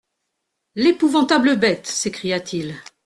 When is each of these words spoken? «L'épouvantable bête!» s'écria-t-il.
«L'épouvantable 0.73 1.57
bête!» 1.57 1.85
s'écria-t-il. 1.85 2.73